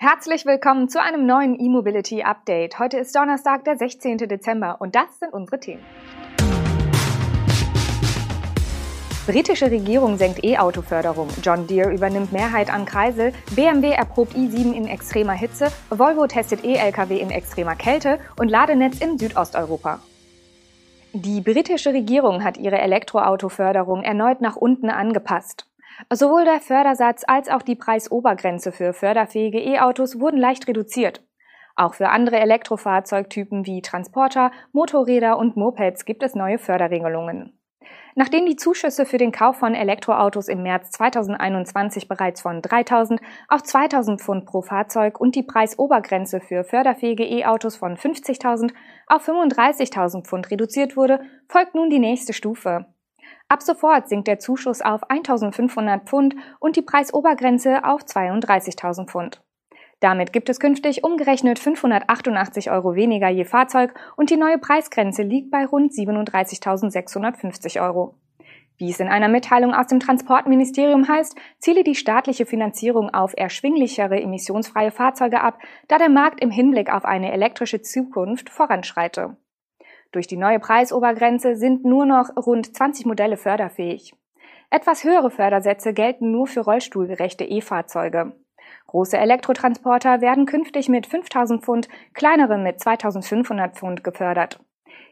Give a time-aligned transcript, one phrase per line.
[0.00, 2.78] Herzlich willkommen zu einem neuen E-Mobility Update.
[2.78, 4.18] Heute ist Donnerstag, der 16.
[4.18, 5.82] Dezember und das sind unsere Themen.
[9.26, 11.26] Britische Regierung senkt E-Auto-Förderung.
[11.42, 13.32] John Deere übernimmt Mehrheit an Kreisel.
[13.56, 15.72] BMW erprobt i7 in extremer Hitze.
[15.90, 19.98] Volvo testet E-Lkw in extremer Kälte und Ladenetz in Südosteuropa.
[21.12, 25.67] Die britische Regierung hat ihre Elektroauto-Förderung erneut nach unten angepasst.
[26.12, 31.22] Sowohl der Fördersatz als auch die Preisobergrenze für förderfähige E-Autos wurden leicht reduziert.
[31.76, 37.58] Auch für andere Elektrofahrzeugtypen wie Transporter, Motorräder und Mopeds gibt es neue Förderregelungen.
[38.16, 43.62] Nachdem die Zuschüsse für den Kauf von Elektroautos im März 2021 bereits von 3000 auf
[43.62, 48.72] 2000 Pfund pro Fahrzeug und die Preisobergrenze für förderfähige E-Autos von 50.000
[49.06, 52.86] auf 35.000 Pfund reduziert wurde, folgt nun die nächste Stufe.
[53.48, 59.42] Ab sofort sinkt der Zuschuss auf 1.500 Pfund und die Preisobergrenze auf 32.000 Pfund.
[60.00, 65.50] Damit gibt es künftig umgerechnet 588 Euro weniger je Fahrzeug und die neue Preisgrenze liegt
[65.50, 68.14] bei rund 37.650 Euro.
[68.76, 74.20] Wie es in einer Mitteilung aus dem Transportministerium heißt, ziele die staatliche Finanzierung auf erschwinglichere
[74.20, 75.58] emissionsfreie Fahrzeuge ab,
[75.88, 79.36] da der Markt im Hinblick auf eine elektrische Zukunft voranschreite.
[80.12, 84.14] Durch die neue Preisobergrenze sind nur noch rund 20 Modelle förderfähig.
[84.70, 88.32] Etwas höhere Fördersätze gelten nur für rollstuhlgerechte E-Fahrzeuge.
[88.86, 94.60] Große Elektrotransporter werden künftig mit 5000 Pfund, kleinere mit 2500 Pfund gefördert.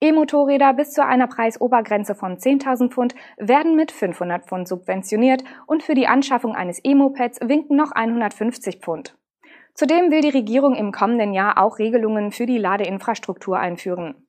[0.00, 5.94] E-Motorräder bis zu einer Preisobergrenze von 10.000 Pfund werden mit 500 Pfund subventioniert und für
[5.94, 9.16] die Anschaffung eines E-Mopeds winken noch 150 Pfund.
[9.74, 14.27] Zudem will die Regierung im kommenden Jahr auch Regelungen für die Ladeinfrastruktur einführen.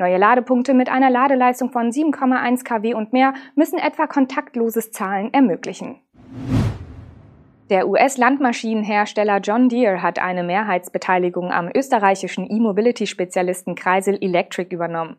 [0.00, 6.00] Neue Ladepunkte mit einer Ladeleistung von 7,1 kW und mehr müssen etwa kontaktloses Zahlen ermöglichen.
[7.68, 15.18] Der US-Landmaschinenhersteller John Deere hat eine Mehrheitsbeteiligung am österreichischen E-Mobility-Spezialisten Kreisel Electric übernommen.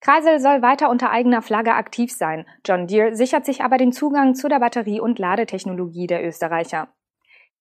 [0.00, 2.44] Kreisel soll weiter unter eigener Flagge aktiv sein.
[2.66, 6.88] John Deere sichert sich aber den Zugang zu der Batterie- und Ladetechnologie der Österreicher.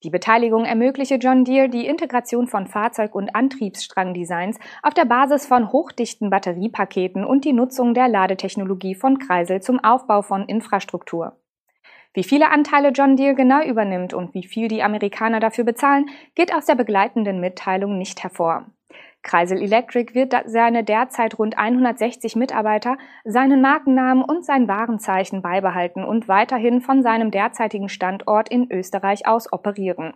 [0.03, 5.71] Die Beteiligung ermögliche John Deere die Integration von Fahrzeug- und Antriebsstrangdesigns auf der Basis von
[5.71, 11.39] hochdichten Batteriepaketen und die Nutzung der Ladetechnologie von Kreisel zum Aufbau von Infrastruktur.
[12.13, 16.53] Wie viele Anteile John Deere genau übernimmt und wie viel die Amerikaner dafür bezahlen, geht
[16.53, 18.67] aus der begleitenden Mitteilung nicht hervor.
[19.27, 26.29] Kreisel Electric wird seine derzeit rund 160 Mitarbeiter, seinen Markennamen und sein Warenzeichen beibehalten und
[26.29, 30.13] weiterhin von seinem derzeitigen Standort in Österreich aus operieren.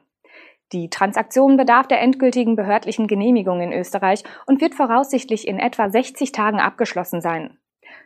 [0.71, 6.31] Die Transaktion bedarf der endgültigen behördlichen Genehmigung in Österreich und wird voraussichtlich in etwa 60
[6.31, 7.57] Tagen abgeschlossen sein.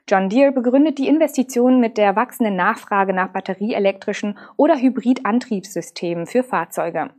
[0.10, 7.12] John Deere begründet die Investition mit der wachsenden Nachfrage nach batterieelektrischen oder Hybridantriebssystemen für Fahrzeuge.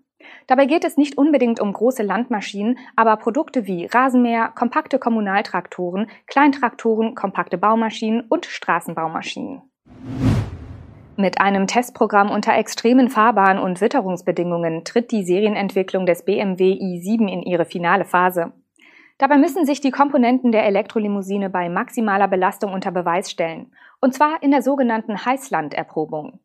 [0.47, 7.15] Dabei geht es nicht unbedingt um große Landmaschinen, aber Produkte wie Rasenmäher, kompakte Kommunaltraktoren, Kleintraktoren,
[7.15, 9.63] kompakte Baumaschinen und Straßenbaumaschinen.
[11.19, 17.43] Mit einem Testprogramm unter extremen Fahrbahn- und Witterungsbedingungen tritt die Serienentwicklung des BMW i7 in
[17.43, 18.53] ihre finale Phase.
[19.17, 24.43] Dabei müssen sich die Komponenten der Elektrolimousine bei maximaler Belastung unter Beweis stellen, und zwar
[24.43, 26.39] in der sogenannten Heißlanderprobung.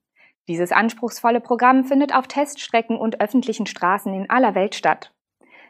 [0.48, 5.14] Dieses anspruchsvolle Programm findet auf Teststrecken und öffentlichen Straßen in aller Welt statt.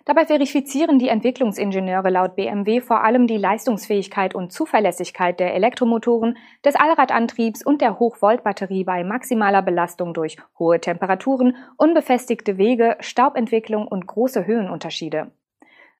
[0.05, 6.75] Dabei verifizieren die Entwicklungsingenieure laut BMW vor allem die Leistungsfähigkeit und Zuverlässigkeit der Elektromotoren, des
[6.75, 14.47] Allradantriebs und der Hochvoltbatterie bei maximaler Belastung durch hohe Temperaturen, unbefestigte Wege, Staubentwicklung und große
[14.47, 15.31] Höhenunterschiede.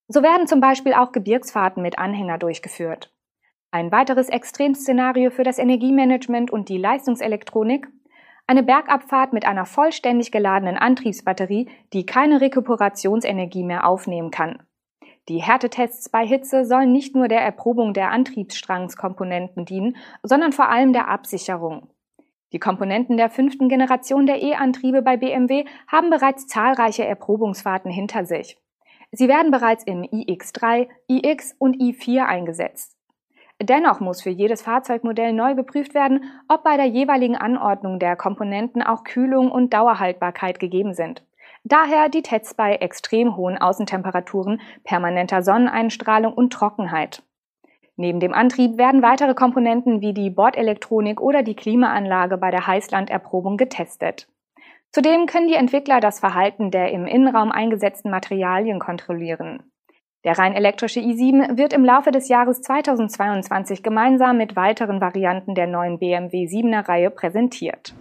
[0.07, 3.13] So werden zum Beispiel auch Gebirgsfahrten mit Anhänger durchgeführt.
[3.69, 7.87] Ein weiteres Extremszenario für das Energiemanagement und die Leistungselektronik
[8.51, 14.61] eine Bergabfahrt mit einer vollständig geladenen Antriebsbatterie, die keine Rekuperationsenergie mehr aufnehmen kann.
[15.29, 20.91] Die Härtetests bei Hitze sollen nicht nur der Erprobung der Antriebsstrangskomponenten dienen, sondern vor allem
[20.91, 21.87] der Absicherung.
[22.51, 28.57] Die Komponenten der fünften Generation der E-Antriebe bei BMW haben bereits zahlreiche Erprobungsfahrten hinter sich.
[29.13, 32.97] Sie werden bereits im iX3, iX und i4 eingesetzt.
[33.61, 38.81] Dennoch muss für jedes Fahrzeugmodell neu geprüft werden, ob bei der jeweiligen Anordnung der Komponenten
[38.81, 41.23] auch Kühlung und Dauerhaltbarkeit gegeben sind.
[41.63, 47.21] Daher die Tests bei extrem hohen Außentemperaturen, permanenter Sonneneinstrahlung und Trockenheit.
[47.97, 53.57] Neben dem Antrieb werden weitere Komponenten wie die Bordelektronik oder die Klimaanlage bei der Heißlanderprobung
[53.57, 54.27] getestet.
[54.91, 59.70] Zudem können die Entwickler das Verhalten der im Innenraum eingesetzten Materialien kontrollieren.
[60.23, 65.65] Der rein elektrische i7 wird im Laufe des Jahres 2022 gemeinsam mit weiteren Varianten der
[65.65, 67.95] neuen BMW 7er Reihe präsentiert.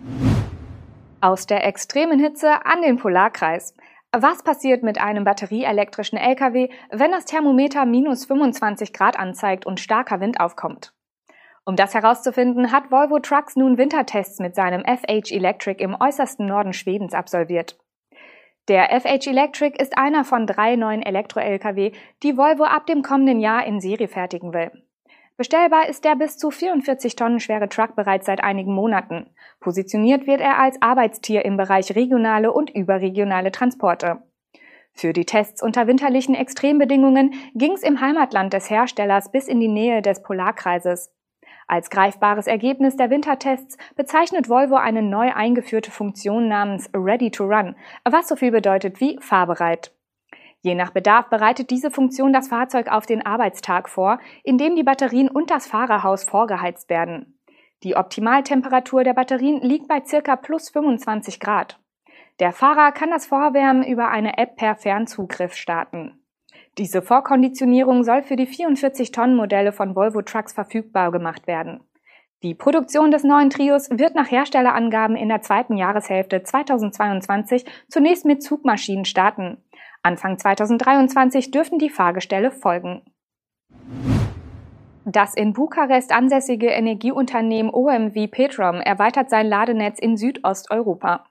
[1.22, 3.74] Aus der extremen Hitze an den Polarkreis.
[4.12, 10.20] Was passiert mit einem batterieelektrischen Lkw, wenn das Thermometer minus 25 Grad anzeigt und starker
[10.20, 10.92] Wind aufkommt?
[11.64, 16.72] Um das herauszufinden, hat Volvo Trucks nun Wintertests mit seinem FH Electric im äußersten Norden
[16.74, 17.78] Schwedens absolviert.
[18.70, 21.90] Der FH Electric ist einer von drei neuen Elektro-Lkw,
[22.22, 24.70] die Volvo ab dem kommenden Jahr in Serie fertigen will.
[25.36, 29.28] Bestellbar ist der bis zu 44 Tonnen schwere Truck bereits seit einigen Monaten.
[29.58, 34.22] Positioniert wird er als Arbeitstier im Bereich regionale und überregionale Transporte.
[34.92, 39.66] Für die Tests unter winterlichen Extrembedingungen ging es im Heimatland des Herstellers bis in die
[39.66, 41.12] Nähe des Polarkreises.
[41.70, 47.76] Als greifbares Ergebnis der Wintertests bezeichnet Volvo eine neu eingeführte Funktion namens Ready to Run,
[48.02, 49.94] was so viel bedeutet wie fahrbereit.
[50.62, 55.28] Je nach Bedarf bereitet diese Funktion das Fahrzeug auf den Arbeitstag vor, indem die Batterien
[55.28, 57.38] und das Fahrerhaus vorgeheizt werden.
[57.84, 61.78] Die Optimaltemperatur der Batterien liegt bei circa plus 25 Grad.
[62.40, 66.19] Der Fahrer kann das Vorwärmen über eine App per Fernzugriff starten.
[66.78, 71.80] Diese Vorkonditionierung soll für die 44-Tonnen-Modelle von Volvo Trucks verfügbar gemacht werden.
[72.42, 78.42] Die Produktion des neuen Trios wird nach Herstellerangaben in der zweiten Jahreshälfte 2022 zunächst mit
[78.42, 79.58] Zugmaschinen starten.
[80.02, 83.02] Anfang 2023 dürften die Fahrgestelle folgen.
[85.04, 91.24] Das in Bukarest ansässige Energieunternehmen OMV Petrom erweitert sein Ladenetz in Südosteuropa.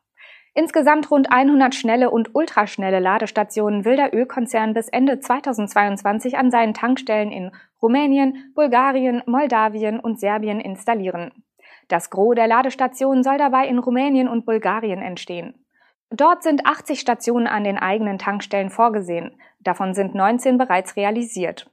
[0.54, 6.74] Insgesamt rund 100 schnelle und ultraschnelle Ladestationen will der Ölkonzern bis Ende 2022 an seinen
[6.74, 7.52] Tankstellen in
[7.82, 11.32] Rumänien, Bulgarien, Moldawien und Serbien installieren.
[11.88, 15.66] Das Gros der Ladestationen soll dabei in Rumänien und Bulgarien entstehen.
[16.12, 19.40] Dort sind 80 Stationen an den eigenen Tankstellen vorgesehen.
[19.60, 21.70] Davon sind 19 bereits realisiert.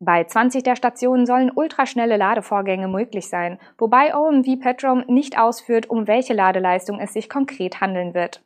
[0.00, 6.06] Bei 20 der Stationen sollen ultraschnelle Ladevorgänge möglich sein, wobei OMV Petrom nicht ausführt, um
[6.06, 8.44] welche Ladeleistung es sich konkret handeln wird.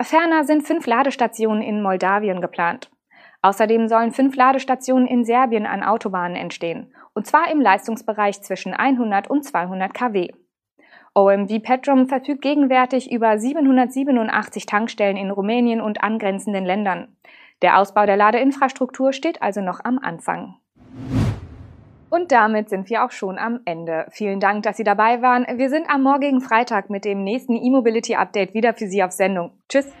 [0.00, 2.90] Ferner sind fünf Ladestationen in Moldawien geplant.
[3.42, 9.28] Außerdem sollen fünf Ladestationen in Serbien an Autobahnen entstehen, und zwar im Leistungsbereich zwischen 100
[9.28, 10.28] und 200 kW.
[11.14, 17.16] OMV Petrom verfügt gegenwärtig über 787 Tankstellen in Rumänien und angrenzenden Ländern.
[17.62, 20.56] Der Ausbau der Ladeinfrastruktur steht also noch am Anfang.
[22.14, 24.06] Und damit sind wir auch schon am Ende.
[24.10, 25.44] Vielen Dank, dass Sie dabei waren.
[25.58, 29.50] Wir sind am morgigen Freitag mit dem nächsten E-Mobility Update wieder für Sie auf Sendung.
[29.68, 29.92] Tschüss.